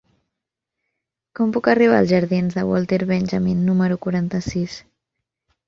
[1.39, 4.83] Com puc arribar als jardins de Walter Benjamin número quaranta-sis?